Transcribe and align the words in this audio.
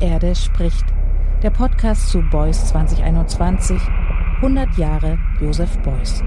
Erde 0.00 0.34
spricht. 0.34 0.84
Der 1.42 1.50
Podcast 1.50 2.08
zu 2.08 2.22
Beuys 2.22 2.66
2021. 2.68 3.78
100 4.42 4.78
Jahre 4.78 5.18
Josef 5.38 5.78
Beuys. 5.82 6.22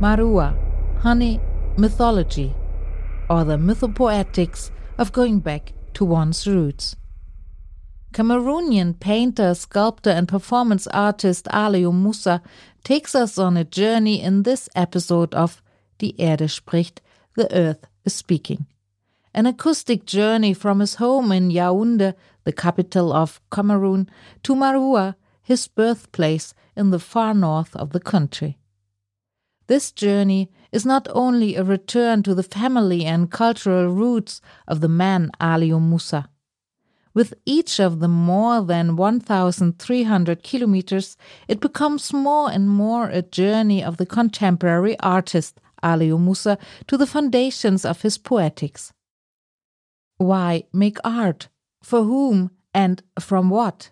Marua, 0.00 0.56
honey, 1.04 1.38
mythology, 1.76 2.52
or 3.30 3.44
the 3.44 3.56
mythopoetics 3.56 4.72
of 4.98 5.12
going 5.12 5.38
back 5.38 5.72
to 5.94 6.04
one's 6.04 6.44
roots. 6.44 6.96
Cameroonian 8.12 8.98
painter, 9.00 9.54
sculptor, 9.54 10.10
and 10.10 10.28
performance 10.28 10.86
artist 10.88 11.46
Aliou 11.46 11.94
Moussa 11.94 12.42
takes 12.84 13.14
us 13.14 13.38
on 13.38 13.56
a 13.56 13.64
journey 13.64 14.20
in 14.20 14.42
this 14.42 14.68
episode 14.74 15.34
of 15.34 15.62
Die 15.98 16.14
Erde 16.18 16.48
spricht, 16.48 17.00
The 17.36 17.52
Earth 17.54 17.86
is 18.04 18.14
Speaking. 18.14 18.66
An 19.34 19.46
acoustic 19.46 20.04
journey 20.04 20.52
from 20.52 20.80
his 20.80 20.96
home 20.96 21.32
in 21.32 21.50
Yaoundé, 21.50 22.14
the 22.44 22.52
capital 22.52 23.12
of 23.12 23.40
Cameroon, 23.50 24.08
to 24.42 24.54
Maroua, 24.54 25.14
his 25.42 25.68
birthplace 25.68 26.54
in 26.76 26.90
the 26.90 26.98
far 26.98 27.34
north 27.34 27.74
of 27.76 27.90
the 27.90 28.00
country. 28.00 28.58
This 29.68 29.92
journey 29.92 30.50
is 30.70 30.84
not 30.84 31.08
only 31.12 31.54
a 31.54 31.64
return 31.64 32.22
to 32.24 32.34
the 32.34 32.42
family 32.42 33.04
and 33.04 33.30
cultural 33.30 33.88
roots 33.88 34.40
of 34.66 34.80
the 34.80 34.88
man 34.88 35.30
Alioum 35.40 35.88
Moussa, 35.88 36.28
with 37.14 37.34
each 37.44 37.78
of 37.78 38.00
the 38.00 38.08
more 38.08 38.62
than 38.62 38.96
1,300 38.96 40.42
kilometers, 40.42 41.16
it 41.48 41.60
becomes 41.60 42.12
more 42.12 42.50
and 42.50 42.68
more 42.68 43.08
a 43.08 43.22
journey 43.22 43.82
of 43.82 43.96
the 43.96 44.06
contemporary 44.06 44.98
artist 45.00 45.60
Alioum 45.82 46.20
Moussa 46.20 46.58
to 46.86 46.96
the 46.96 47.06
foundations 47.06 47.84
of 47.84 48.02
his 48.02 48.18
poetics. 48.18 48.92
Why 50.16 50.64
make 50.72 50.98
art? 51.04 51.48
For 51.82 52.04
whom 52.04 52.52
and 52.72 53.02
from 53.18 53.50
what? 53.50 53.90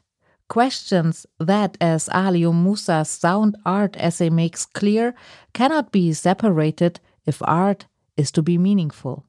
Questions 0.48 1.26
that, 1.38 1.76
as 1.80 2.08
Alioum 2.08 2.62
Moussa's 2.62 3.08
sound 3.08 3.56
art 3.64 3.96
essay 3.98 4.30
makes 4.30 4.66
clear, 4.66 5.14
cannot 5.52 5.92
be 5.92 6.12
separated 6.12 7.00
if 7.26 7.42
art 7.44 7.86
is 8.16 8.30
to 8.32 8.42
be 8.42 8.58
meaningful. 8.58 9.24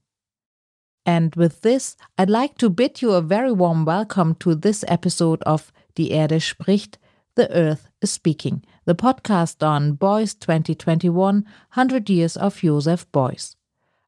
And 1.05 1.33
with 1.35 1.61
this, 1.61 1.97
I'd 2.17 2.29
like 2.29 2.57
to 2.59 2.69
bid 2.69 3.01
you 3.01 3.13
a 3.13 3.21
very 3.21 3.51
warm 3.51 3.85
welcome 3.85 4.35
to 4.35 4.53
this 4.53 4.85
episode 4.87 5.41
of 5.43 5.71
Die 5.95 6.09
Erde 6.11 6.39
spricht, 6.39 6.97
The 7.35 7.51
Earth 7.51 7.89
is 8.01 8.11
Speaking, 8.11 8.63
the 8.85 8.93
podcast 8.93 9.65
on 9.65 9.97
Beuys 9.97 10.37
2021 10.39 11.43
100 11.43 12.09
Years 12.09 12.37
of 12.37 12.57
Joseph 12.57 13.11
Beuys. 13.11 13.55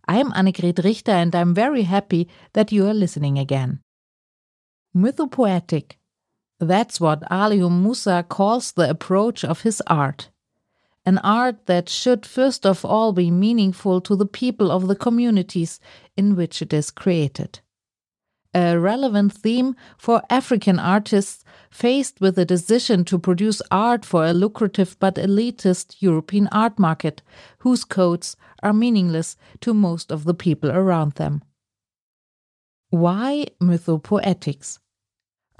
I 0.08 0.20
am 0.20 0.32
Annegret 0.34 0.84
Richter 0.84 1.12
and 1.12 1.34
I'm 1.34 1.56
very 1.56 1.84
happy 1.84 2.28
that 2.54 2.72
you 2.72 2.86
are 2.86 2.94
listening 2.94 3.40
again. 3.40 3.80
Mythopoetic. 4.96 5.94
That's 6.60 7.02
what 7.02 7.24
Alioum 7.32 7.82
Moussa 7.82 8.24
calls 8.28 8.74
the 8.74 8.90
approach 8.90 9.44
of 9.44 9.62
his 9.62 9.82
art 9.88 10.30
an 11.06 11.18
art 11.20 11.66
that 11.66 11.90
should 11.90 12.26
first 12.26 12.66
of 12.66 12.86
all 12.86 13.14
be 13.14 13.30
meaningful 13.30 14.00
to 14.02 14.16
the 14.16 14.26
people 14.26 14.72
of 14.72 14.88
the 14.88 14.96
communities 14.96 15.80
in 16.16 16.36
which 16.36 16.62
it 16.62 16.74
is 16.74 16.92
created. 16.92 17.60
A 18.56 18.78
relevant 18.78 19.34
theme 19.34 19.76
for 19.98 20.22
African 20.30 20.78
artists 20.78 21.44
faced 21.72 22.22
with 22.22 22.36
the 22.36 22.46
decision 22.46 23.04
to 23.06 23.18
produce 23.18 23.64
art 23.72 24.06
for 24.06 24.26
a 24.26 24.34
lucrative 24.34 24.96
but 25.00 25.16
elitist 25.16 25.96
European 26.00 26.48
art 26.52 26.78
market, 26.78 27.24
whose 27.60 27.84
codes 27.84 28.38
are 28.62 28.72
meaningless 28.72 29.36
to 29.62 29.74
most 29.74 30.12
of 30.12 30.24
the 30.24 30.36
people 30.36 30.72
around 30.72 31.14
them. 31.14 31.42
Why 32.92 33.48
mythopoetics? 33.60 34.78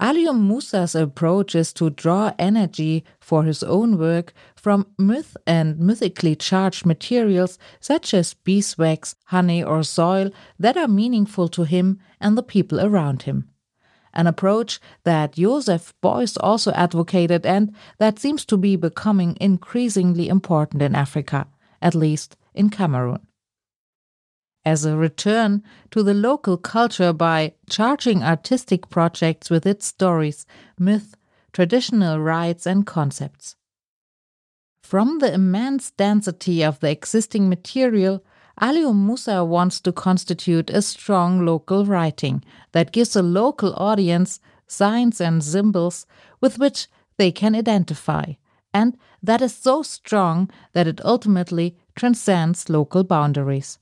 Alioum 0.00 0.40
Moussa's 0.40 0.96
approach 0.96 1.54
is 1.54 1.72
to 1.74 1.88
draw 1.88 2.32
energy 2.38 3.04
for 3.20 3.44
his 3.44 3.62
own 3.62 3.96
work 3.96 4.32
from 4.56 4.86
myth 4.98 5.36
and 5.46 5.78
mythically 5.78 6.34
charged 6.34 6.84
materials 6.84 7.58
such 7.78 8.12
as 8.12 8.34
beeswax, 8.34 9.14
honey, 9.26 9.62
or 9.62 9.84
soil 9.84 10.30
that 10.58 10.76
are 10.76 10.88
meaningful 10.88 11.48
to 11.48 11.62
him 11.62 12.00
and 12.20 12.36
the 12.36 12.42
people 12.42 12.80
around 12.80 13.22
him. 13.22 13.48
An 14.12 14.26
approach 14.26 14.80
that 15.04 15.32
Joseph 15.32 15.94
Beuys 16.02 16.36
also 16.40 16.72
advocated 16.72 17.46
and 17.46 17.72
that 17.98 18.18
seems 18.18 18.44
to 18.46 18.56
be 18.56 18.76
becoming 18.76 19.36
increasingly 19.40 20.28
important 20.28 20.82
in 20.82 20.94
Africa, 20.94 21.46
at 21.80 21.94
least 21.94 22.36
in 22.52 22.68
Cameroon 22.68 23.20
as 24.64 24.84
a 24.84 24.96
return 24.96 25.62
to 25.90 26.02
the 26.02 26.14
local 26.14 26.56
culture 26.56 27.12
by 27.12 27.52
charging 27.68 28.22
artistic 28.22 28.88
projects 28.88 29.50
with 29.50 29.66
its 29.66 29.86
stories, 29.86 30.46
myth, 30.78 31.14
traditional 31.52 32.18
rites, 32.18 32.66
and 32.66 32.86
concepts. 32.86 33.56
From 34.82 35.18
the 35.18 35.32
immense 35.32 35.90
density 35.90 36.62
of 36.62 36.80
the 36.80 36.90
existing 36.90 37.48
material, 37.48 38.24
Alioum 38.60 38.96
Moussa 38.96 39.44
wants 39.44 39.80
to 39.80 39.92
constitute 39.92 40.70
a 40.70 40.82
strong 40.82 41.44
local 41.44 41.84
writing 41.84 42.44
that 42.72 42.92
gives 42.92 43.16
a 43.16 43.22
local 43.22 43.74
audience 43.74 44.40
signs 44.66 45.20
and 45.20 45.42
symbols 45.42 46.06
with 46.40 46.58
which 46.58 46.86
they 47.16 47.32
can 47.32 47.54
identify, 47.54 48.34
and 48.72 48.96
that 49.22 49.42
is 49.42 49.54
so 49.54 49.82
strong 49.82 50.50
that 50.72 50.86
it 50.86 51.04
ultimately 51.04 51.76
transcends 51.96 52.68
local 52.68 53.04
boundaries 53.04 53.78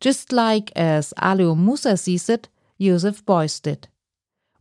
just 0.00 0.32
like 0.32 0.72
as 0.74 1.12
Alioum 1.18 1.58
Moussa 1.58 1.96
sees 1.96 2.28
it, 2.28 2.48
Joseph 2.80 3.24
Beuys 3.24 3.60
did. 3.60 3.88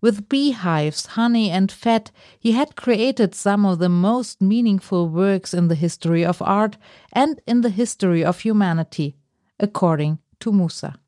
With 0.02 0.30
beehives, 0.30 1.08
honey, 1.08 1.50
and 1.50 1.72
fat, 1.72 2.12
he 2.40 2.54
had 2.54 2.76
created 2.76 3.36
some 3.36 3.66
of 3.66 3.80
the 3.80 3.90
most 3.90 4.42
meaningful 4.42 5.10
works 5.10 5.54
in 5.54 5.68
the 5.68 5.76
history 5.76 6.24
of 6.24 6.42
art 6.42 6.78
and 7.12 7.42
in 7.46 7.62
the 7.62 7.70
history 7.70 8.24
of 8.24 8.40
humanity, 8.40 9.18
according 9.60 10.20
to 10.40 10.54
Moussa. 10.54 11.00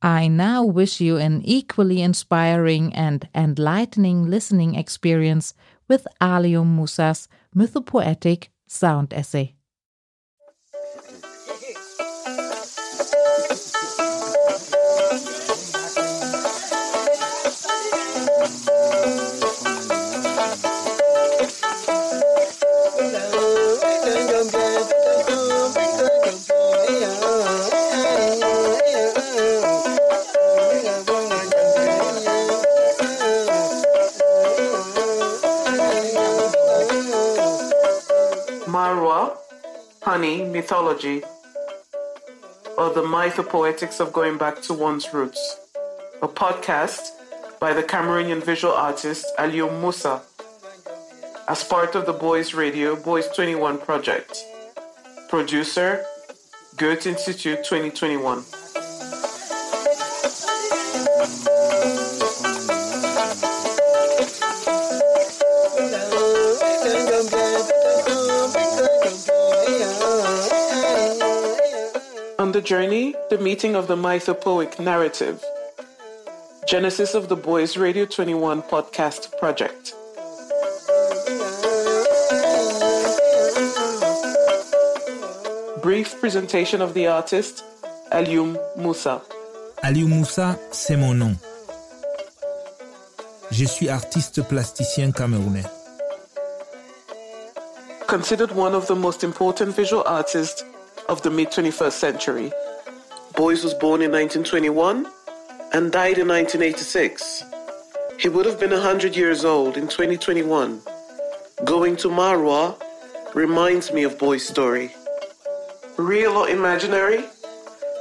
I 0.00 0.28
now 0.28 0.64
wish 0.64 1.00
you 1.00 1.16
an 1.16 1.42
equally 1.44 2.00
inspiring 2.00 2.94
and 2.94 3.28
enlightening 3.34 4.30
listening 4.30 4.74
experience 4.74 5.54
with 5.88 6.06
Alioum 6.20 6.76
Moussa's 6.76 7.28
mythopoetic 7.54 8.48
sound 8.66 9.12
essay. 9.12 9.57
Mythology, 40.58 41.22
or 42.76 42.92
the 42.92 43.04
mythopoetics 43.04 44.00
of 44.00 44.12
going 44.12 44.36
back 44.38 44.60
to 44.62 44.74
one's 44.74 45.14
roots. 45.14 45.40
A 46.20 46.26
podcast 46.26 47.10
by 47.60 47.72
the 47.72 47.84
Cameroonian 47.84 48.42
visual 48.42 48.74
artist 48.74 49.24
Alioum 49.38 49.80
Moussa 49.80 50.20
as 51.46 51.62
part 51.62 51.94
of 51.94 52.06
the 52.06 52.12
Beuys 52.12 52.56
Radio 52.56 52.96
Beuys 52.96 53.32
21 53.36 53.78
project. 53.78 54.44
Producer 55.28 56.04
Goethe 56.76 57.06
Institute 57.06 57.58
2021. 57.58 58.42
The 72.58 72.64
journey, 72.64 73.14
the 73.30 73.38
meeting 73.38 73.76
of 73.76 73.86
the 73.86 73.94
mythopoeic 73.94 74.80
narrative. 74.80 75.44
Genesis 76.66 77.14
of 77.14 77.28
the 77.28 77.36
Beuys 77.36 77.78
Radio 77.78 78.04
21 78.04 78.62
podcast 78.62 79.38
project. 79.38 79.94
Brief 85.80 86.18
presentation 86.18 86.82
of 86.82 86.94
the 86.94 87.06
artist, 87.06 87.62
Alioum 88.10 88.58
Moussa. 88.76 89.22
Alioum 89.84 90.10
Moussa, 90.10 90.58
c'est 90.72 90.96
mon 90.96 91.14
nom. 91.14 91.36
Je 93.52 93.66
suis 93.66 93.88
artiste 93.88 94.42
plasticien 94.48 95.12
camerounais. 95.12 95.64
considered 98.08 98.50
one 98.52 98.74
of 98.74 98.86
the 98.86 98.96
most 98.96 99.22
important 99.22 99.76
visual 99.76 100.02
artists 100.06 100.64
of 101.08 101.22
the 101.22 101.30
mid 101.30 101.48
21st 101.48 101.92
century. 101.92 102.52
Beuys 103.34 103.64
was 103.64 103.74
born 103.74 104.02
in 104.02 104.10
1921 104.10 105.06
and 105.72 105.92
died 105.92 106.18
in 106.18 106.28
1986. 106.28 107.44
He 108.18 108.28
would 108.28 108.46
have 108.46 108.58
been 108.58 108.70
100 108.70 109.16
years 109.16 109.44
old 109.44 109.76
in 109.76 109.88
2021. 109.88 110.80
Going 111.64 111.96
to 111.96 112.08
Maroua 112.08 112.80
reminds 113.34 113.92
me 113.92 114.02
of 114.02 114.18
Beuys's 114.18 114.48
story. 114.48 114.92
Real 115.96 116.32
or 116.32 116.48
imaginary? 116.48 117.24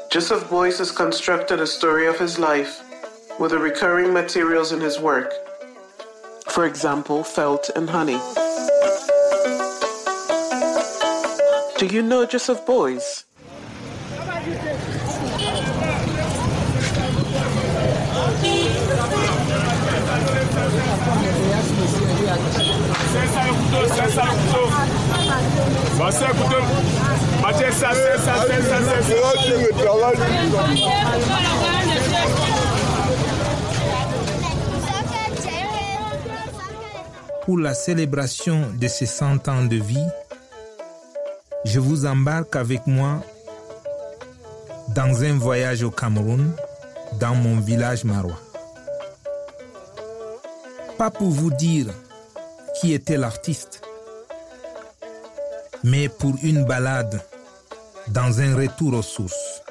Joseph 0.10 0.44
Beuys 0.50 0.80
has 0.80 0.92
constructed 0.92 1.60
a 1.60 1.68
story 1.68 2.08
of 2.08 2.18
his 2.18 2.40
life 2.40 2.82
with 3.40 3.52
the 3.52 3.60
recurring 3.60 4.14
materials 4.14 4.72
in 4.72 4.82
his 4.82 5.00
work. 5.00 5.34
For 6.50 6.66
example, 6.66 7.24
felt 7.24 7.70
and 7.76 7.90
honey. 7.90 8.20
Do 11.78 11.86
you 11.86 12.02
know 12.02 12.26
Joseph 12.26 12.66
Boyce? 12.66 13.26
Pour 37.46 37.60
la 37.60 37.74
célébration 37.76 38.62
de 38.74 38.88
ces 38.88 39.06
100 39.06 39.48
ans 39.48 39.64
de 39.64 39.76
vie, 39.76 39.98
je 41.66 41.80
vous 41.80 42.06
embarque 42.06 42.56
avec 42.56 42.88
moi 42.88 43.22
dans 44.96 45.24
un 45.24 45.38
voyage 45.38 45.84
au 45.84 45.92
Cameroun, 45.92 46.52
dans 47.20 47.36
mon 47.36 47.60
village 47.60 48.04
marois. 48.04 48.40
Pas 50.98 51.12
pour 51.12 51.30
vous 51.30 51.52
dire 51.52 51.88
qui 52.80 52.94
était 52.94 53.18
l'artiste, 53.18 53.82
mais 55.84 56.10
pour 56.10 56.36
une 56.44 56.64
balade 56.66 57.22
dans 58.08 58.40
un 58.40 58.56
retour 58.56 58.94
aux 58.94 59.02
sources. 59.02 59.62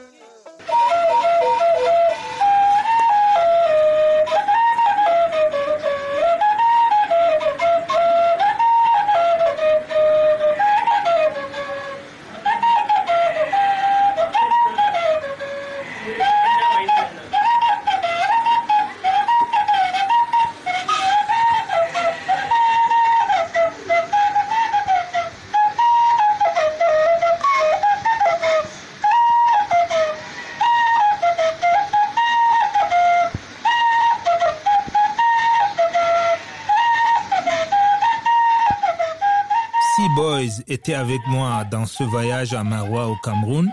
Était 40.68 40.94
avec 40.94 41.20
moi 41.28 41.64
dans 41.70 41.86
ce 41.86 42.02
voyage 42.04 42.54
à 42.54 42.64
Marois 42.64 43.06
au 43.06 43.16
Cameroun, 43.16 43.72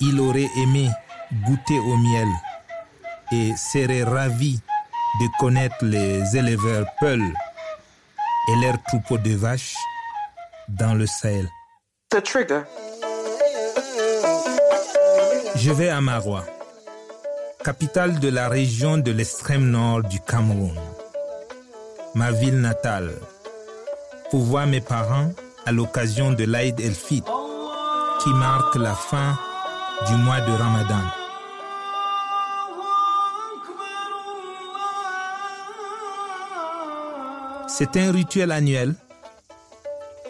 il 0.00 0.20
aurait 0.20 0.50
aimé 0.56 0.88
goûter 1.44 1.78
au 1.78 1.96
miel 1.96 2.28
et 3.32 3.54
serait 3.56 4.04
ravi 4.04 4.60
de 5.20 5.26
connaître 5.38 5.84
les 5.84 6.36
éleveurs 6.36 6.86
Peul 7.00 7.22
et 7.22 8.56
leurs 8.60 8.82
troupeaux 8.84 9.18
de 9.18 9.34
vaches 9.34 9.76
dans 10.68 10.94
le 10.94 11.06
Sahel. 11.06 11.48
The 12.10 12.22
trigger. 12.22 12.62
Je 15.56 15.72
vais 15.72 15.88
à 15.88 16.00
Marois, 16.00 16.44
capitale 17.64 18.20
de 18.20 18.28
la 18.28 18.48
région 18.48 18.96
de 18.96 19.10
l'extrême 19.10 19.68
nord 19.70 20.04
du 20.04 20.20
Cameroun, 20.20 20.78
ma 22.14 22.30
ville 22.30 22.60
natale, 22.60 23.12
pour 24.30 24.40
voir 24.40 24.66
mes 24.66 24.80
parents 24.80 25.30
à 25.66 25.72
l'occasion 25.72 26.32
de 26.32 26.44
l'Aïd 26.44 26.80
el-Fitr, 26.80 27.30
qui 28.22 28.30
marque 28.30 28.74
la 28.76 28.94
fin 28.94 29.38
du 30.06 30.14
mois 30.16 30.40
de 30.40 30.52
Ramadan. 30.52 31.04
C'est 37.68 37.96
un 37.96 38.10
rituel 38.10 38.50
annuel, 38.50 38.94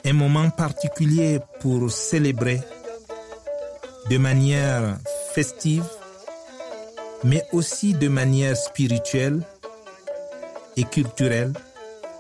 un 0.05 0.13
moment 0.13 0.51
particulier 0.51 1.41
pour 1.61 1.91
célébrer 1.91 2.61
de 4.11 4.19
manière 4.19 4.99
festive, 5.35 5.85
mais 7.25 7.45
aussi 7.53 7.95
de 7.95 8.09
manière 8.09 8.57
spirituelle 8.57 9.41
et 10.77 10.85
culturelle, 10.85 11.53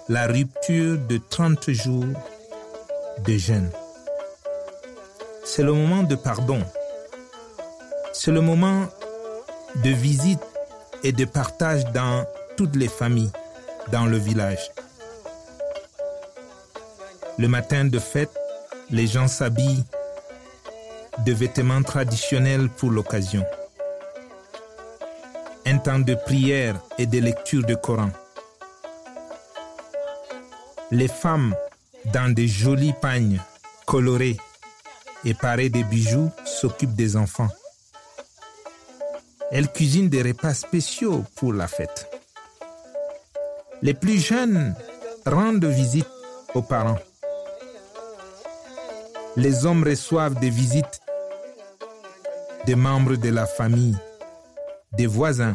la 0.08 0.26
rupture 0.26 0.96
de 1.06 1.18
30 1.18 1.70
jours 1.70 2.06
de 3.26 3.36
jeûne. 3.36 3.70
C'est 5.44 5.62
le 5.62 5.74
moment 5.74 6.02
de 6.02 6.14
pardon. 6.14 6.60
C'est 8.14 8.30
le 8.30 8.40
moment 8.40 8.86
de 9.84 9.90
visite 9.90 10.40
et 11.04 11.12
de 11.12 11.26
partage 11.26 11.84
dans 11.92 12.24
toutes 12.56 12.74
les 12.74 12.88
familles, 12.88 13.30
dans 13.92 14.06
le 14.06 14.16
village. 14.16 14.70
Le 17.36 17.48
matin 17.48 17.84
de 17.84 17.98
fête, 17.98 18.34
les 18.90 19.06
gens 19.06 19.28
s'habillent 19.28 19.84
de 21.26 21.32
vêtements 21.34 21.82
traditionnels 21.82 22.70
pour 22.70 22.90
l'occasion. 22.90 23.44
Un 25.66 25.76
temps 25.78 25.98
de 25.98 26.14
prière 26.14 26.80
et 26.96 27.04
de 27.04 27.18
lecture 27.18 27.64
de 27.66 27.74
Coran. 27.74 28.10
Les 30.90 31.08
femmes, 31.08 31.54
dans 32.12 32.32
des 32.32 32.48
jolis 32.48 32.94
pagnes 33.00 33.40
colorés 33.86 34.38
et 35.24 35.34
parés 35.34 35.68
de 35.68 35.82
bijoux, 35.82 36.30
s'occupent 36.44 36.94
des 36.94 37.16
enfants. 37.16 37.48
Elles 39.50 39.70
cuisinent 39.70 40.08
des 40.08 40.22
repas 40.22 40.54
spéciaux 40.54 41.24
pour 41.36 41.52
la 41.52 41.68
fête. 41.68 42.10
Les 43.82 43.94
plus 43.94 44.18
jeunes 44.18 44.74
rendent 45.26 45.64
visite 45.64 46.08
aux 46.54 46.62
parents. 46.62 46.98
Les 49.36 49.66
hommes 49.66 49.84
reçoivent 49.84 50.38
des 50.40 50.50
visites 50.50 51.00
des 52.66 52.74
membres 52.74 53.16
de 53.16 53.30
la 53.30 53.46
famille, 53.46 53.96
des 54.92 55.06
voisins. 55.06 55.54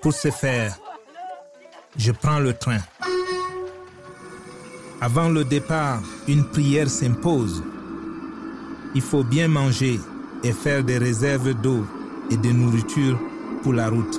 Pour 0.00 0.14
ce 0.14 0.30
faire, 0.30 0.78
je 1.98 2.12
prends 2.12 2.38
le 2.38 2.54
train. 2.54 2.78
Avant 5.02 5.28
le 5.28 5.44
départ, 5.44 6.00
une 6.26 6.44
prière 6.44 6.88
s'impose. 6.88 7.62
Il 8.94 9.02
faut 9.02 9.22
bien 9.22 9.48
manger 9.48 10.00
et 10.42 10.52
faire 10.52 10.82
des 10.82 10.96
réserves 10.96 11.52
d'eau 11.60 11.84
et 12.30 12.38
de 12.38 12.48
nourriture 12.48 13.18
pour 13.62 13.74
la 13.74 13.90
route. 13.90 14.18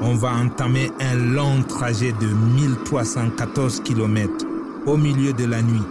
On 0.00 0.14
va 0.14 0.32
entamer 0.32 0.90
un 0.98 1.14
long 1.14 1.62
trajet 1.62 2.10
de 2.10 2.26
1314 2.26 3.80
km 3.84 4.46
au 4.86 4.96
milieu 4.96 5.32
de 5.32 5.44
la 5.44 5.62
nuit. 5.62 5.86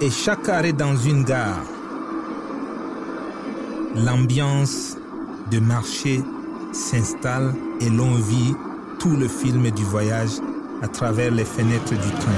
Et 0.00 0.10
chaque 0.10 0.48
arrêt 0.48 0.72
dans 0.72 0.96
une 0.96 1.24
gare, 1.24 1.62
l'ambiance 3.94 4.96
de 5.50 5.60
marché 5.60 6.22
s'installe 6.72 7.54
et 7.80 7.88
l'on 7.88 8.14
vit 8.14 8.54
tout 8.98 9.16
le 9.16 9.28
film 9.28 9.70
du 9.70 9.84
voyage 9.84 10.32
à 10.82 10.88
travers 10.88 11.30
les 11.30 11.44
fenêtres 11.44 11.92
du 11.92 12.10
train. 12.10 12.32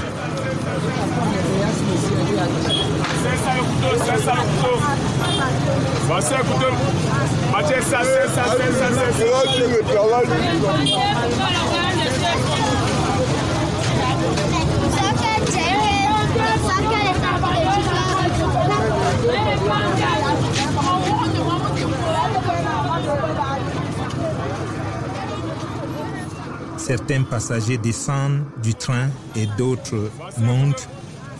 Certains 26.87 27.23
passagers 27.23 27.77
descendent 27.77 28.45
du 28.63 28.73
train 28.73 29.09
et 29.35 29.45
d'autres 29.57 30.09
montent 30.37 30.87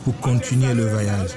pour 0.03 0.19
continuer 0.19 0.73
le 0.73 0.89
voyage. 0.89 1.29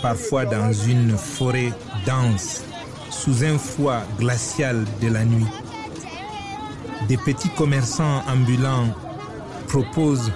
Parfois 0.00 0.44
dans 0.44 0.72
une 0.72 1.18
forêt 1.18 1.72
dense, 2.06 2.62
sous 3.10 3.42
un 3.42 3.58
froid 3.58 4.02
glacial 4.16 4.84
de 5.02 5.08
la 5.08 5.24
nuit. 5.24 5.48
Des 7.08 7.16
petits 7.16 7.48
commerçants 7.48 8.22
ambulants 8.28 8.94
proposent 9.66 10.30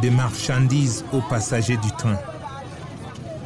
des 0.00 0.10
marchandises 0.10 1.04
aux 1.12 1.22
passagers 1.22 1.78
du 1.78 1.90
train. 1.98 2.18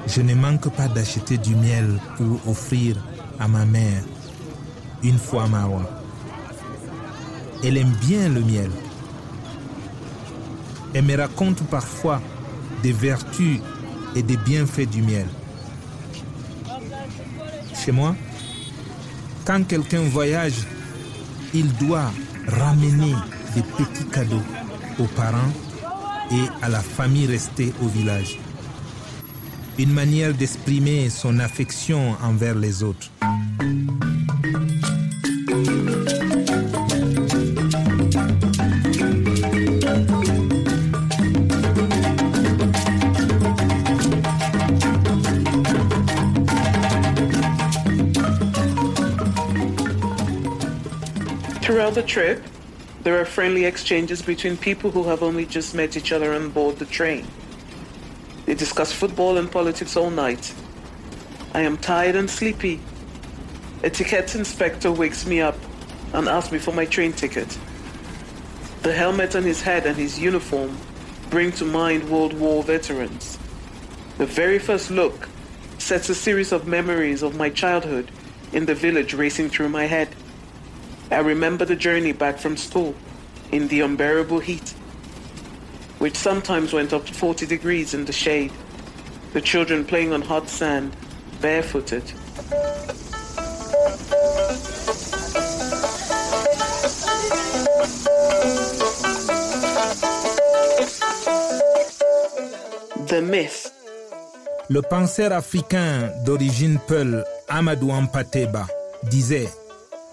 Je 0.08 0.20
ne 0.20 0.34
manque 0.34 0.68
pas 0.76 0.88
d'acheter 0.88 1.38
du 1.38 1.54
miel 1.54 1.98
pour 2.18 2.50
offrir 2.50 2.96
à 3.40 3.48
ma 3.48 3.64
mère 3.64 4.02
une 5.02 5.18
fois 5.18 5.44
à 5.44 5.46
Marwa. 5.46 5.95
Elle 7.64 7.76
aime 7.78 7.92
bien 8.00 8.28
le 8.28 8.40
miel. 8.40 8.70
Elle 10.94 11.04
me 11.04 11.16
raconte 11.16 11.62
parfois 11.64 12.20
des 12.82 12.92
vertus 12.92 13.60
et 14.14 14.22
des 14.22 14.36
bienfaits 14.36 14.88
du 14.88 15.02
miel. 15.02 15.26
Chez 17.74 17.92
moi, 17.92 18.14
quand 19.44 19.66
quelqu'un 19.66 20.02
voyage, 20.02 20.66
il 21.54 21.72
doit 21.74 22.10
ramener 22.48 23.14
des 23.54 23.62
petits 23.62 24.06
cadeaux 24.06 24.42
aux 24.98 25.06
parents 25.06 25.52
et 26.30 26.44
à 26.62 26.68
la 26.68 26.80
famille 26.80 27.26
restée 27.26 27.72
au 27.82 27.88
village. 27.88 28.38
Une 29.78 29.92
manière 29.92 30.32
d'exprimer 30.32 31.10
son 31.10 31.38
affection 31.38 32.16
envers 32.22 32.54
les 32.54 32.82
autres. 32.82 33.10
The 51.96 52.02
trip, 52.02 52.44
there 53.04 53.18
are 53.18 53.24
friendly 53.24 53.64
exchanges 53.64 54.20
between 54.20 54.54
people 54.58 54.90
who 54.90 55.04
have 55.04 55.22
only 55.22 55.46
just 55.46 55.74
met 55.74 55.96
each 55.96 56.12
other 56.12 56.34
on 56.34 56.50
board 56.50 56.78
the 56.78 56.84
train. 56.84 57.26
They 58.44 58.54
discuss 58.54 58.92
football 58.92 59.38
and 59.38 59.50
politics 59.50 59.96
all 59.96 60.10
night. 60.10 60.54
I 61.54 61.62
am 61.62 61.78
tired 61.78 62.14
and 62.14 62.28
sleepy. 62.28 62.80
A 63.82 63.88
ticket 63.88 64.34
inspector 64.34 64.92
wakes 64.92 65.26
me 65.26 65.40
up 65.40 65.56
and 66.12 66.28
asks 66.28 66.52
me 66.52 66.58
for 66.58 66.72
my 66.72 66.84
train 66.84 67.14
ticket. 67.14 67.58
The 68.82 68.92
helmet 68.92 69.34
on 69.34 69.44
his 69.44 69.62
head 69.62 69.86
and 69.86 69.96
his 69.96 70.18
uniform 70.18 70.76
bring 71.30 71.50
to 71.52 71.64
mind 71.64 72.10
World 72.10 72.34
War 72.34 72.62
veterans. 72.62 73.38
The 74.18 74.26
very 74.26 74.58
first 74.58 74.90
look 74.90 75.30
sets 75.78 76.10
a 76.10 76.14
series 76.14 76.52
of 76.52 76.68
memories 76.68 77.22
of 77.22 77.36
my 77.36 77.48
childhood 77.48 78.10
in 78.52 78.66
the 78.66 78.74
village 78.74 79.14
racing 79.14 79.48
through 79.48 79.70
my 79.70 79.84
head. 79.84 80.14
I 81.10 81.18
remember 81.20 81.64
the 81.64 81.76
journey 81.76 82.12
back 82.12 82.38
from 82.38 82.56
school 82.56 82.94
in 83.52 83.68
the 83.68 83.80
unbearable 83.80 84.40
heat, 84.40 84.70
which 85.98 86.16
sometimes 86.16 86.72
went 86.72 86.92
up 86.92 87.06
to 87.06 87.14
40 87.14 87.46
degrees 87.46 87.94
in 87.94 88.04
the 88.04 88.12
shade, 88.12 88.52
the 89.32 89.40
children 89.40 89.84
playing 89.84 90.12
on 90.12 90.22
hot 90.22 90.48
sand, 90.48 90.96
barefooted. 91.40 92.02
The 103.08 103.22
myth. 103.22 103.72
Le 104.68 104.82
penseur 104.82 105.30
africain 105.32 106.10
d'origine 106.24 106.80
Peul, 106.88 107.24
Amadou 107.48 107.92
Hampâté 107.92 108.46
Bâ, 108.46 108.66
disait 109.04 109.48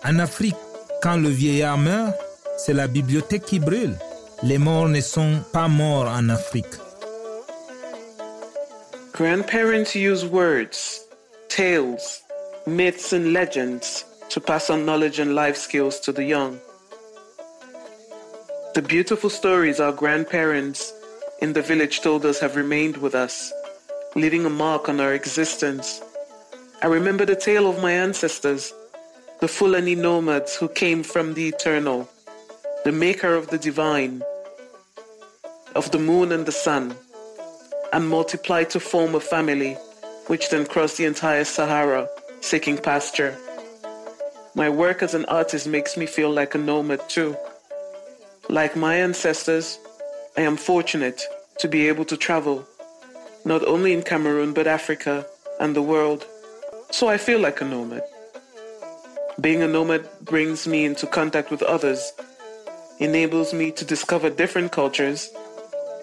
En 0.05 0.19
Afrique, 0.19 0.55
quand 1.03 1.17
le 1.17 1.27
vieillard 1.27 1.77
meurt, 1.77 2.15
c'est 2.57 2.71
la 2.71 2.87
bibliothèque 2.87 3.43
qui 3.43 3.59
brûle. 3.59 3.97
Les 4.41 4.57
morts 4.57 4.87
ne 4.87 5.01
sont 5.01 5.43
pas 5.51 5.67
morts 5.67 6.07
en 6.07 6.29
Afrique. 6.29 6.79
Grandparents 9.11 9.93
use 9.95 10.23
words, 10.23 11.05
tales, 11.49 12.23
myths, 12.65 13.11
and 13.11 13.33
legends 13.33 14.05
to 14.29 14.39
pass 14.39 14.69
on 14.69 14.85
knowledge 14.85 15.19
and 15.19 15.35
life 15.35 15.57
skills 15.57 15.99
to 15.99 16.13
the 16.13 16.23
young. 16.23 16.57
The 18.73 18.81
beautiful 18.81 19.29
stories 19.29 19.81
our 19.81 19.91
grandparents 19.91 20.93
in 21.41 21.51
the 21.51 21.61
village 21.61 21.99
told 21.99 22.25
us 22.25 22.39
have 22.39 22.55
remained 22.55 22.95
with 22.95 23.13
us, 23.13 23.51
leaving 24.15 24.45
a 24.45 24.49
mark 24.49 24.87
on 24.87 25.01
our 25.01 25.13
existence. 25.13 26.01
I 26.81 26.87
remember 26.87 27.25
the 27.25 27.35
tale 27.35 27.69
of 27.69 27.81
my 27.81 27.91
ancestors, 27.91 28.73
the 29.41 29.47
Fulani 29.47 29.95
nomads 29.95 30.55
who 30.55 30.67
came 30.67 31.03
from 31.03 31.33
the 31.33 31.47
eternal, 31.47 32.09
the 32.85 32.91
maker 32.91 33.33
of 33.33 33.47
the 33.49 33.57
divine, 33.57 34.21
of 35.75 35.91
the 35.91 35.99
moon 35.99 36.31
and 36.31 36.45
the 36.45 36.51
sun, 36.51 36.95
and 37.91 38.07
multiplied 38.07 38.69
to 38.69 38.79
form 38.79 39.15
a 39.15 39.19
family, 39.19 39.73
which 40.27 40.49
then 40.49 40.65
crossed 40.65 40.97
the 40.97 41.05
entire 41.05 41.43
Sahara, 41.43 42.07
seeking 42.41 42.77
pasture. 42.77 43.37
My 44.55 44.69
work 44.69 45.03
as 45.03 45.13
an 45.13 45.25
artist 45.25 45.67
makes 45.67 45.97
me 45.97 46.05
feel 46.05 46.31
like 46.31 46.55
a 46.55 46.57
nomad 46.57 47.09
too. 47.09 47.35
Like 48.49 48.75
my 48.75 48.95
ancestors, 48.95 49.79
I 50.37 50.41
am 50.41 50.57
fortunate 50.57 51.21
to 51.59 51.67
be 51.67 51.87
able 51.87 52.05
to 52.05 52.17
travel, 52.17 52.65
not 53.45 53.65
only 53.67 53.93
in 53.93 54.03
Cameroon, 54.03 54.53
but 54.53 54.67
Africa 54.67 55.25
and 55.59 55.75
the 55.75 55.81
world. 55.81 56.25
So 56.91 57.07
I 57.07 57.17
feel 57.17 57.39
like 57.39 57.61
a 57.61 57.65
nomad. 57.65 58.03
Being 59.41 59.63
a 59.63 59.67
nomad 59.67 60.07
brings 60.21 60.67
me 60.67 60.85
into 60.85 61.07
contact 61.07 61.49
with 61.49 61.63
others, 61.63 62.13
enables 62.99 63.51
me 63.51 63.71
to 63.71 63.83
discover 63.83 64.29
different 64.29 64.71
cultures, 64.71 65.31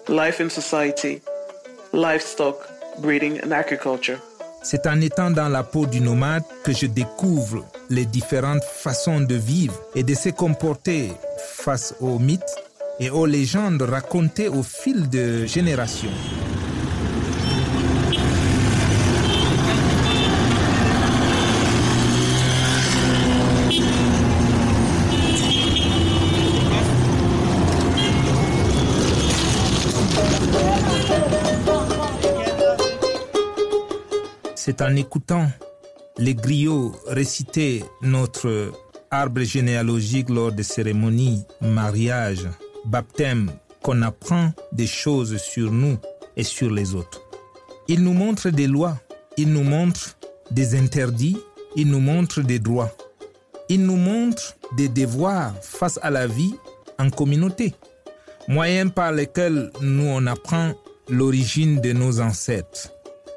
life 0.09 0.41
in 0.41 0.49
society, 0.49 1.21
livestock, 1.93 2.57
breeding, 2.99 3.39
and 3.41 3.53
agriculture. 3.53 4.19
C'est 4.63 4.85
en 4.85 4.99
étant 4.99 5.31
dans 5.31 5.47
la 5.47 5.63
peau 5.63 5.85
du 5.85 6.01
nomade 6.01 6.43
que 6.63 6.73
je 6.73 6.87
découvre 6.87 7.65
les 7.89 8.05
différentes 8.05 8.63
façons 8.63 9.21
de 9.21 9.35
vivre 9.35 9.73
et 9.95 10.03
de 10.03 10.13
se 10.13 10.29
comporter 10.29 11.13
face 11.37 11.95
aux 12.01 12.19
mythes 12.19 12.55
et 12.99 13.09
aux 13.09 13.25
légendes 13.25 13.81
racontées 13.81 14.49
au 14.49 14.61
fil 14.61 15.09
de 15.09 15.45
générations. 15.45 16.11
C'est 34.71 34.83
en 34.83 34.95
écoutant 34.95 35.51
les 36.17 36.33
griots 36.33 36.95
réciter 37.05 37.83
notre 38.01 38.71
arbre 39.09 39.41
généalogique 39.41 40.29
lors 40.29 40.53
des 40.53 40.63
cérémonies, 40.63 41.43
mariage, 41.59 42.47
baptême, 42.85 43.51
qu'on 43.83 44.01
apprend 44.01 44.53
des 44.71 44.87
choses 44.87 45.35
sur 45.35 45.73
nous 45.73 45.97
et 46.37 46.45
sur 46.45 46.71
les 46.71 46.95
autres. 46.95 47.21
Il 47.89 48.01
nous 48.01 48.13
montre 48.13 48.49
des 48.49 48.67
lois, 48.67 48.97
il 49.35 49.51
nous 49.51 49.65
montre 49.65 50.17
des 50.51 50.79
interdits, 50.79 51.35
il 51.75 51.89
nous 51.89 51.99
montre 51.99 52.39
des 52.41 52.59
droits, 52.59 52.95
il 53.67 53.85
nous 53.85 53.97
montre 53.97 54.55
des 54.77 54.87
devoirs 54.87 55.53
face 55.61 55.99
à 56.01 56.09
la 56.09 56.27
vie 56.27 56.55
en 56.97 57.09
communauté, 57.09 57.75
moyens 58.47 58.89
par 58.89 59.11
lesquels 59.11 59.69
nous 59.81 60.07
on 60.07 60.25
apprend 60.27 60.71
l'origine 61.09 61.81
de 61.81 61.91
nos 61.91 62.21
ancêtres, 62.21 62.93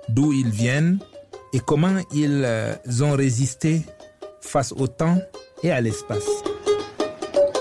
d'où 0.09 0.33
ils 0.33 0.51
viennent 0.51 1.01
et 1.55 1.61
comment 1.61 2.01
ils 2.13 2.43
euh, 2.45 2.75
ont 3.01 3.13
résisté 3.13 3.83
face 4.41 4.73
au 4.73 4.89
temps 4.89 5.19
et 5.63 5.71
à 5.71 5.81
l'espace. 5.81 6.29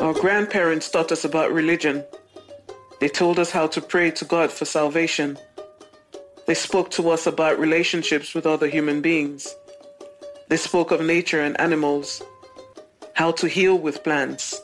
Our 0.01 0.13
grandparents 0.13 0.89
taught 0.91 1.12
us 1.12 1.23
about 1.23 1.53
religion. 1.53 2.03
They 3.00 3.07
told 3.07 3.38
us 3.38 3.53
how 3.53 3.67
to 3.67 3.79
pray 3.79 4.12
to 4.12 4.25
God 4.25 4.51
for 4.51 4.65
salvation. 4.65 5.38
They 6.47 6.55
spoke 6.55 6.89
to 6.91 7.09
us 7.12 7.27
about 7.27 7.59
relationships 7.59 8.33
with 8.33 8.45
other 8.47 8.67
human 8.67 9.00
beings. 9.01 9.55
They 10.50 10.57
spoke 10.57 10.91
of 10.91 11.00
nature 11.00 11.41
and 11.41 11.59
animals, 11.62 12.21
how 13.13 13.31
to 13.33 13.47
heal 13.47 13.77
with 13.77 14.03
plants. 14.03 14.59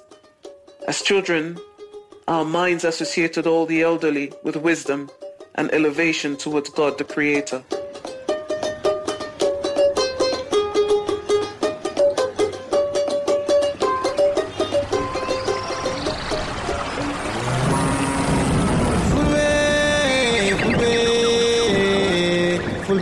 As 0.88 1.02
children, 1.04 1.58
our 2.28 2.44
minds 2.44 2.84
associated 2.84 3.46
all 3.46 3.68
the 3.68 3.84
elderly 3.84 4.34
with 4.44 4.56
wisdom 4.56 5.10
and 5.56 5.72
elevation 5.72 6.36
towards 6.36 6.70
God 6.70 6.98
the 6.98 7.04
Creator. 7.04 7.64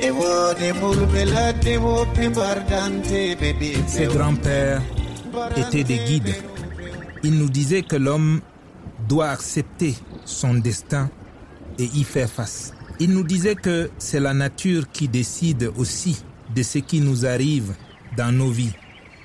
e 0.00 0.12
Ses 3.86 4.06
grands-pères 4.06 4.82
étaient 5.56 5.84
des 5.84 5.98
guides. 5.98 6.34
Ils 7.22 7.38
nous 7.38 7.48
disaient 7.48 7.82
que 7.82 7.96
l'homme 7.96 8.40
doit 9.08 9.30
accepter 9.30 9.94
son 10.24 10.54
destin 10.54 11.10
et 11.78 11.84
y 11.84 12.04
faire 12.04 12.30
face. 12.30 12.72
Ils 13.00 13.12
nous 13.12 13.24
disaient 13.24 13.56
que 13.56 13.90
c'est 13.98 14.20
la 14.20 14.34
nature 14.34 14.90
qui 14.90 15.08
décide 15.08 15.70
aussi 15.76 16.22
de 16.54 16.62
ce 16.62 16.78
qui 16.78 17.00
nous 17.00 17.26
arrive 17.26 17.74
dans 18.16 18.32
nos 18.32 18.50
vies. 18.50 18.74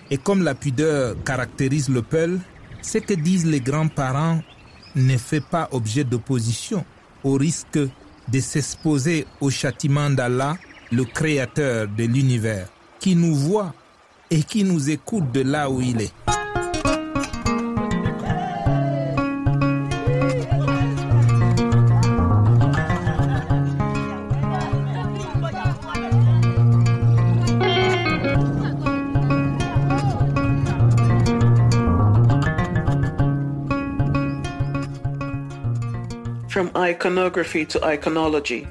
Et 0.10 0.18
comme 0.18 0.44
la 0.44 0.56
pudeur 0.56 1.16
caractérise 1.24 1.90
le 1.90 2.02
peuple, 2.02 2.40
ce 2.82 2.98
que 2.98 3.14
disent 3.14 3.46
les 3.46 3.62
grands-parents 3.62 4.42
ne 4.96 5.18
fait 5.18 5.42
pas 5.44 5.70
objet 5.72 6.04
d'opposition 6.04 6.86
au 7.24 7.34
risque 7.34 7.80
de 8.32 8.40
s'exposer 8.40 9.26
au 9.42 9.50
châtiment 9.50 10.10
d'Allah, 10.10 10.58
le 10.92 11.06
créateur 11.06 11.88
de 11.88 12.04
l'univers, 12.04 12.68
qui 13.00 13.16
nous 13.16 13.36
voit 13.36 13.74
et 14.30 14.44
qui 14.44 14.64
nous 14.64 14.90
écoute 14.90 15.32
de 15.32 15.42
là 15.42 15.70
où 15.70 15.82
il 15.82 16.02
est. 16.02 16.14
iconography 37.04 37.66
to 37.66 37.80
iconology. 37.80 38.66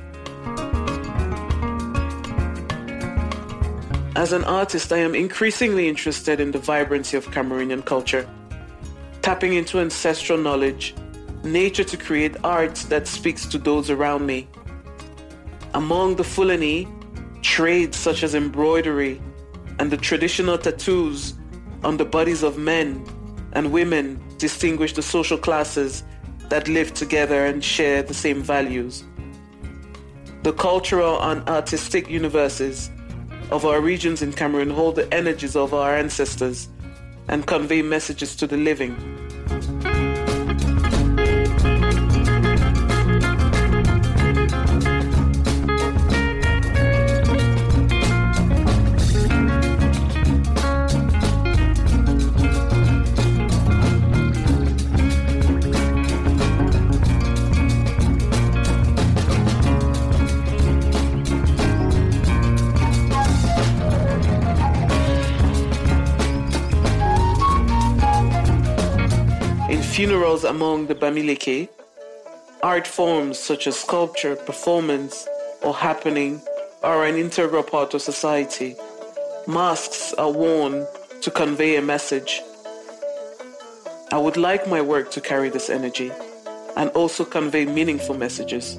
As 4.16 4.32
an 4.32 4.42
artist, 4.44 4.90
I 4.90 4.96
am 4.96 5.14
increasingly 5.14 5.86
interested 5.86 6.40
in 6.40 6.50
the 6.50 6.58
vibrancy 6.58 7.18
of 7.18 7.26
Cameroonian 7.26 7.84
culture, 7.84 8.26
tapping 9.20 9.52
into 9.52 9.80
ancestral 9.80 10.38
knowledge, 10.38 10.94
nature 11.44 11.84
to 11.84 11.96
create 11.98 12.34
art 12.42 12.76
that 12.88 13.06
speaks 13.06 13.44
to 13.48 13.58
those 13.58 13.90
around 13.90 14.24
me. 14.24 14.48
Among 15.74 16.16
the 16.16 16.24
Fulani, 16.24 16.88
trades 17.42 17.98
such 17.98 18.22
as 18.22 18.34
embroidery 18.34 19.20
and 19.78 19.90
the 19.90 19.98
traditional 19.98 20.56
tattoos 20.56 21.34
on 21.84 21.98
the 21.98 22.06
bodies 22.06 22.42
of 22.42 22.56
men 22.56 23.04
and 23.52 23.70
women 23.72 24.18
distinguish 24.38 24.94
the 24.94 25.02
social 25.02 25.36
classes 25.36 26.02
that 26.52 26.68
live 26.68 26.92
together 26.92 27.46
and 27.46 27.64
share 27.64 28.02
the 28.02 28.12
same 28.12 28.42
values. 28.42 29.04
The 30.42 30.52
cultural 30.52 31.18
and 31.22 31.48
artistic 31.48 32.10
universes 32.10 32.90
of 33.50 33.64
our 33.64 33.80
regions 33.80 34.20
in 34.20 34.34
Cameroon 34.34 34.68
hold 34.68 34.96
the 34.96 35.10
energies 35.14 35.56
of 35.56 35.72
our 35.72 35.96
ancestors 35.96 36.68
and 37.28 37.46
convey 37.46 37.80
messages 37.80 38.36
to 38.36 38.46
the 38.46 38.58
living. 38.58 38.94
Funerals 69.92 70.42
among 70.42 70.86
the 70.86 70.94
Bamileke, 70.94 71.68
art 72.62 72.86
forms 72.86 73.38
such 73.38 73.66
as 73.66 73.78
sculpture, 73.78 74.34
performance, 74.36 75.28
or 75.60 75.74
happening 75.74 76.40
are 76.82 77.04
an 77.04 77.16
integral 77.16 77.62
part 77.62 77.92
of 77.92 78.00
society. 78.00 78.74
Masks 79.46 80.14
are 80.14 80.32
worn 80.32 80.86
to 81.20 81.30
convey 81.30 81.76
a 81.76 81.82
message. 81.82 82.40
I 84.10 84.16
would 84.16 84.38
like 84.38 84.66
my 84.66 84.80
work 84.80 85.10
to 85.10 85.20
carry 85.20 85.50
this 85.50 85.68
energy 85.68 86.10
and 86.74 86.88
also 86.92 87.22
convey 87.26 87.66
meaningful 87.66 88.16
messages. 88.16 88.78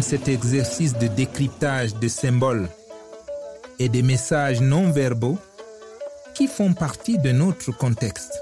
Cet 0.00 0.28
exercice 0.28 0.96
de 0.98 1.06
décryptage 1.08 1.94
de 1.94 2.06
symboles 2.06 2.68
et 3.78 3.88
des 3.88 4.02
messages 4.02 4.60
non 4.60 4.90
verbaux 4.90 5.38
qui 6.34 6.46
font 6.46 6.74
partie 6.74 7.18
de 7.18 7.32
notre 7.32 7.72
contexte. 7.72 8.40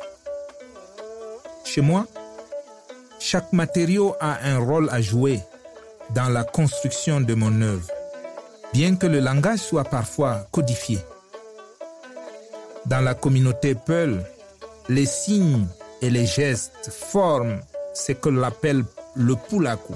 Chez 1.65 1.81
moi, 1.81 2.07
chaque 3.19 3.53
matériau 3.53 4.15
a 4.21 4.39
un 4.45 4.59
rôle 4.59 4.91
à 4.91 5.01
jouer 5.01 5.41
dans 6.11 6.29
la 6.29 6.45
construction 6.45 7.21
de 7.21 7.35
mon 7.35 7.63
œuvre, 7.63 7.89
bien 8.73 8.97
que 8.97 9.07
le 9.07 9.21
langage 9.21 9.61
soit 9.61 9.85
parfois 9.85 10.47
codifié. 10.51 10.99
Dans 12.87 13.01
la 13.01 13.15
communauté 13.15 13.75
Peul, 13.75 14.23
les 14.89 15.07
signes 15.07 15.67
et 16.03 16.11
les 16.11 16.27
gestes 16.27 16.91
forment 16.91 17.61
ce 17.95 18.13
que 18.13 18.29
l'on 18.29 18.43
appelle 18.43 18.85
le 19.15 19.37
poulakou, 19.37 19.95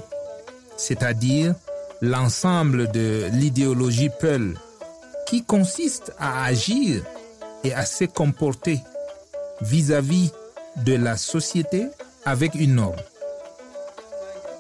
c'est-à-dire 0.78 1.54
l'ensemble 2.00 2.90
de 2.92 3.28
l'idéologie 3.32 4.08
Peul 4.20 4.56
qui 5.26 5.44
consiste 5.44 6.12
à 6.18 6.44
agir 6.44 7.02
et 7.64 7.74
à 7.74 7.84
se 7.84 8.04
comporter 8.04 8.80
vis-à-vis 9.60 10.32
de 10.76 10.94
la 10.94 11.16
société 11.16 11.88
avec 12.24 12.54
une 12.54 12.76
norme. 12.76 12.96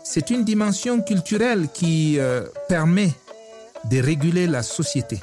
C'est 0.04 0.30
une 0.30 0.44
dimension 0.44 1.00
culturelle 1.00 1.68
qui 1.72 2.18
euh, 2.18 2.44
permet 2.68 3.12
de 3.90 4.00
réguler 4.00 4.46
la 4.46 4.62
société. 4.62 5.20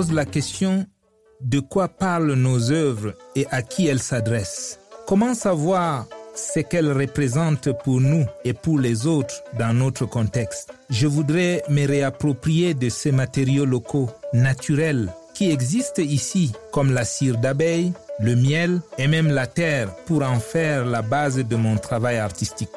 Pose 0.00 0.12
la 0.12 0.24
question 0.24 0.86
de 1.42 1.60
quoi 1.60 1.88
parlent 1.88 2.32
nos 2.32 2.70
œuvres 2.70 3.12
et 3.36 3.46
à 3.50 3.60
qui 3.60 3.86
elles 3.86 4.00
s'adressent? 4.00 4.78
Comment 5.06 5.34
savoir 5.34 6.06
ce 6.34 6.60
qu'elles 6.60 6.90
représentent 6.90 7.68
pour 7.84 8.00
nous 8.00 8.24
et 8.46 8.54
pour 8.54 8.78
les 8.78 9.06
autres 9.06 9.42
dans 9.58 9.74
notre 9.74 10.06
contexte? 10.06 10.72
Je 10.88 11.06
voudrais 11.06 11.62
me 11.68 11.86
réapproprier 11.86 12.72
de 12.72 12.88
ces 12.88 13.12
matériaux 13.12 13.66
locaux, 13.66 14.08
naturels, 14.32 15.12
qui 15.34 15.50
existent 15.50 16.00
ici, 16.00 16.52
comme 16.72 16.94
la 16.94 17.04
cire 17.04 17.36
d'abeille, 17.36 17.92
le 18.20 18.36
miel 18.36 18.80
et 18.96 19.06
même 19.06 19.28
la 19.28 19.46
terre, 19.46 19.94
pour 20.06 20.22
en 20.22 20.40
faire 20.40 20.86
la 20.86 21.02
base 21.02 21.36
de 21.36 21.56
mon 21.56 21.76
travail 21.76 22.16
artistique. 22.16 22.70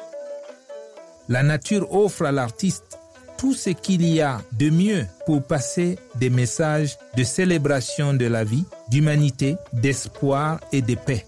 La 1.30 1.42
nature 1.42 1.90
offre 1.90 2.26
à 2.26 2.32
l'artiste 2.32 2.98
tout 3.36 3.54
ce 3.54 3.70
qu'il 3.70 4.04
y 4.06 4.20
a 4.20 4.40
de 4.52 4.70
mieux 4.70 5.06
pour 5.26 5.42
passer 5.42 5.98
des 6.16 6.30
messages 6.30 6.96
de 7.16 7.24
célébration 7.24 8.14
de 8.14 8.26
la 8.26 8.44
vie, 8.44 8.64
d'humanité, 8.90 9.56
d'espoir 9.72 10.60
et 10.72 10.82
de 10.82 10.94
paix, 10.94 11.26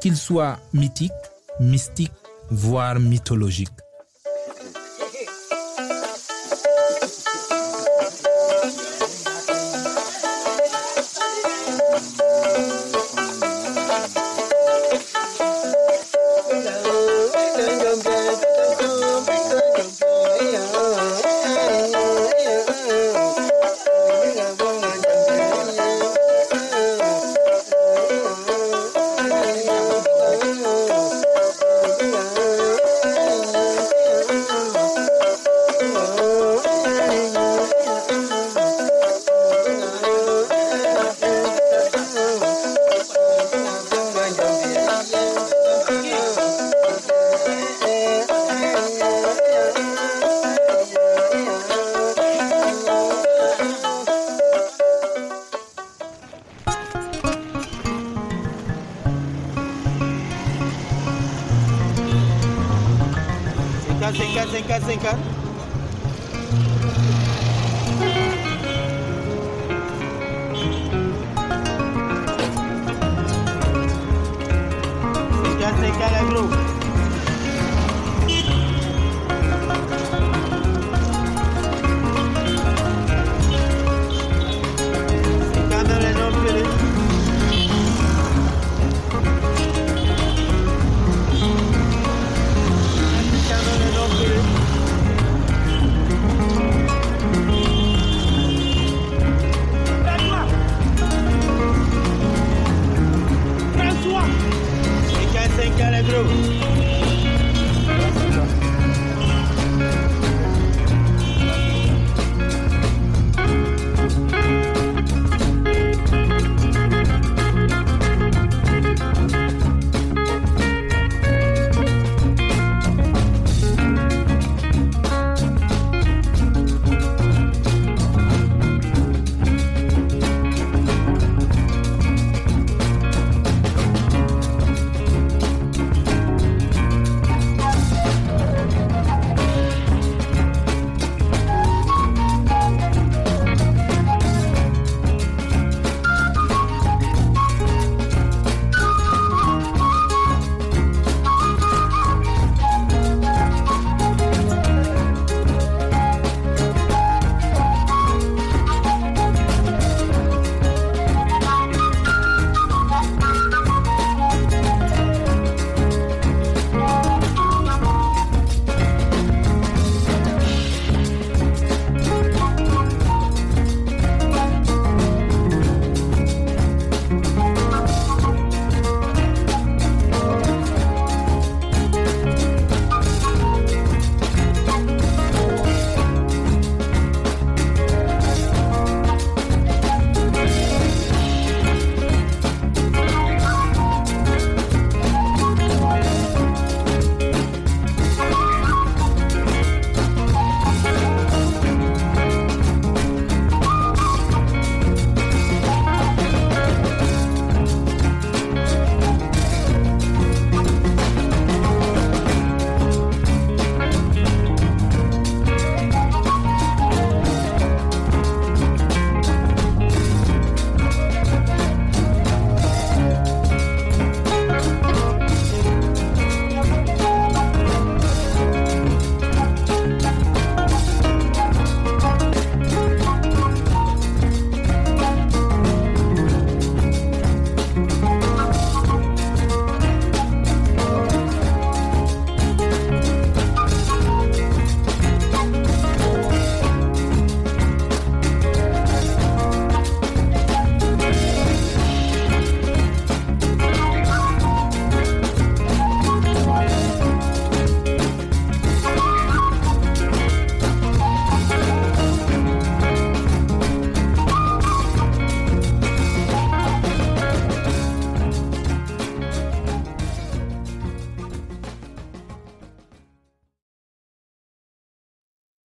qu'ils 0.00 0.16
soient 0.16 0.58
mythiques, 0.72 1.12
mystiques, 1.60 2.12
voire 2.50 2.98
mythologiques. 2.98 3.68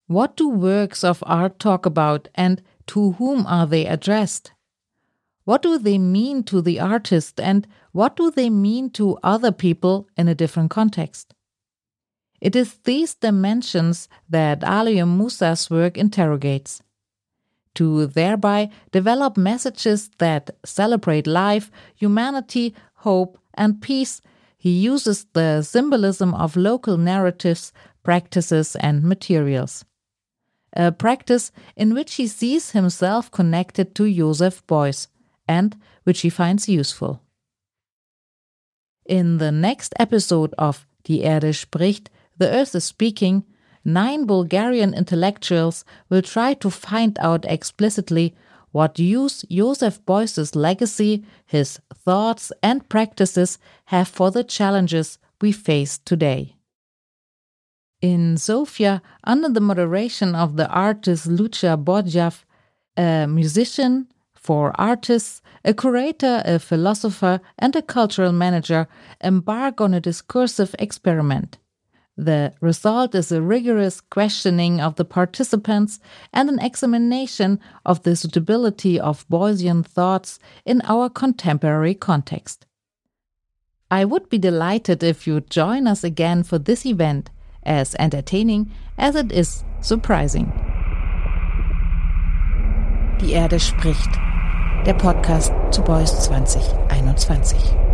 What 0.10 0.36
do 0.36 0.50
works 0.50 1.04
of 1.04 1.24
art 1.28 1.60
talk 1.60 1.86
about 1.86 2.30
and 2.34 2.63
to 2.88 3.12
whom 3.12 3.45
are 3.45 3.67
they 3.67 3.86
addressed? 3.86 4.54
What 5.43 5.62
do 5.62 5.78
they 5.78 6.00
mean 6.00 6.41
to 6.45 6.63
the 6.63 6.80
artist 6.80 7.39
and 7.39 7.67
what 7.91 8.15
do 8.15 8.32
they 8.32 8.50
mean 8.50 8.89
to 8.98 9.19
other 9.22 9.52
people 9.52 10.08
in 10.17 10.28
a 10.28 10.34
different 10.34 10.72
context? 10.72 11.36
It 12.41 12.56
is 12.56 12.80
these 12.86 13.13
dimensions 13.13 14.10
that 14.28 14.62
Alioum 14.62 15.15
Moussa's 15.15 15.69
work 15.69 15.95
interrogates. 15.95 16.82
To 17.76 18.08
thereby 18.08 18.72
develop 18.91 19.38
messages 19.38 20.10
that 20.17 20.50
celebrate 20.65 21.28
life, 21.28 21.69
humanity, 21.93 22.74
hope, 22.95 23.38
and 23.54 23.80
peace, 23.80 24.22
he 24.58 24.72
uses 24.72 25.28
the 25.34 25.62
symbolism 25.62 26.34
of 26.34 26.58
local 26.58 26.98
narratives, 26.98 27.72
practices, 28.04 28.76
and 28.78 29.04
materials. 29.04 29.86
A 30.74 30.92
practice 30.92 31.52
in 31.76 31.94
which 31.94 32.16
he 32.16 32.28
sees 32.28 32.72
himself 32.72 33.32
connected 33.32 33.96
to 33.96 34.12
Joseph 34.12 34.66
Beuys 34.68 35.08
and 35.48 35.76
which 36.04 36.22
he 36.22 36.30
finds 36.30 36.70
useful. 36.70 37.22
In 39.06 39.40
the 39.40 39.52
next 39.52 39.94
episode 39.98 40.54
of 40.58 40.86
Die 41.04 41.22
Erde 41.24 41.54
spricht, 41.54 42.10
The 42.38 42.50
Earth 42.50 42.76
is 42.76 42.84
Speaking, 42.84 43.44
nine 43.84 44.26
Bulgarian 44.28 44.94
intellectuals 44.94 45.84
will 46.10 46.22
try 46.22 46.54
to 46.56 46.70
find 46.70 47.18
out 47.20 47.46
explicitly 47.46 48.36
what 48.72 49.00
use 49.00 49.44
Joseph 49.50 50.06
Beuys's 50.06 50.56
legacy, 50.56 51.26
his 51.48 51.80
thoughts, 51.94 52.52
and 52.62 52.88
practices 52.88 53.58
have 53.86 54.08
for 54.08 54.30
the 54.30 54.44
challenges 54.44 55.18
we 55.42 55.52
face 55.52 55.98
today. 55.98 56.59
In 58.02 58.38
Sofia, 58.38 59.02
under 59.26 59.50
the 59.50 59.60
moderation 59.60 60.34
of 60.34 60.56
the 60.56 60.70
artist 60.70 61.28
Luchezar 61.28 61.84
Boyadjiev, 61.84 62.46
a 62.96 63.28
musician 63.28 64.08
for 64.34 64.72
artists, 64.80 65.42
a 65.66 65.74
curator, 65.74 66.42
a 66.46 66.60
philosopher, 66.60 67.42
and 67.58 67.76
a 67.76 67.82
cultural 67.82 68.32
manager, 68.32 68.88
embark 69.20 69.82
on 69.82 69.94
a 69.94 70.00
discursive 70.00 70.74
experiment. 70.80 71.58
The 72.16 72.54
result 72.62 73.16
is 73.16 73.34
a 73.34 73.42
rigorous 73.42 74.00
questioning 74.00 74.80
of 74.80 74.96
the 74.96 75.06
participants 75.06 76.00
and 76.34 76.50
an 76.50 76.60
examination 76.60 77.60
of 77.86 78.04
the 78.04 78.16
suitability 78.16 78.98
of 79.00 79.28
Beuysian 79.28 79.86
thoughts 79.86 80.40
in 80.66 80.82
our 80.86 81.10
contemporary 81.10 81.96
context. 81.96 82.66
I 83.92 84.06
would 84.06 84.30
be 84.30 84.38
delighted 84.38 85.04
if 85.04 85.28
you 85.28 85.42
join 85.42 85.86
us 85.88 86.04
again 86.04 86.44
for 86.44 86.60
this 86.60 86.86
event, 86.86 87.30
as 87.63 87.95
entertaining 88.00 88.72
as 88.98 89.15
it 89.15 89.32
is 89.32 89.63
surprising. 89.82 90.52
Die 93.22 93.34
Erde 93.34 93.60
spricht. 93.60 94.10
Der 94.86 94.93
Podcast 94.93 95.54
zu 95.72 95.82
Beuys 95.82 96.19
2021. 96.22 97.88